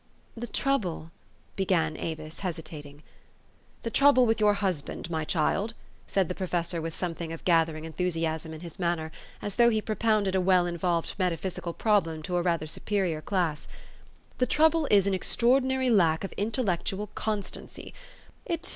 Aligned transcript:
"The 0.35 0.47
trouble," 0.47 1.11
began 1.55 1.95
Avis, 1.95 2.39
hesitating." 2.39 3.03
The 3.83 3.91
trouble 3.91 4.25
with 4.25 4.39
your 4.39 4.55
husband, 4.55 5.11
my 5.11 5.23
child," 5.23 5.75
said 6.07 6.27
the 6.27 6.33
professor 6.33 6.81
with 6.81 6.95
something 6.95 7.31
of 7.31 7.45
gathering 7.45 7.83
enthusi 7.83 8.23
asm 8.23 8.51
in 8.51 8.61
his 8.61 8.79
manner, 8.79 9.11
as 9.43 9.57
though 9.57 9.69
he 9.69 9.79
propounded 9.79 10.33
a 10.33 10.41
well 10.41 10.65
involved 10.65 11.13
metaphysical 11.19 11.73
problem 11.73 12.23
to 12.23 12.35
a 12.35 12.41
rather 12.41 12.65
superior 12.65 13.21
class," 13.21 13.67
the 14.39 14.47
trouble 14.47 14.87
is 14.89 15.05
an 15.05 15.13
extraordinary 15.13 15.91
lack 15.91 16.23
of 16.23 16.33
in 16.35 16.49
tellectual 16.49 17.09
constanc} 17.13 17.93
r. 18.49 18.57